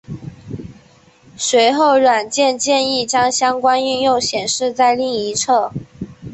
[1.37, 5.71] 随后软件建议将相关应用显示在另一侧。